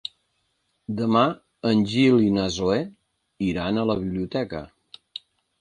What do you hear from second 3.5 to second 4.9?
iran a la biblioteca.